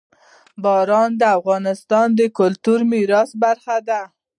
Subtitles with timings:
[0.63, 4.01] باران د افغانستان د کلتوري میراث برخه ده.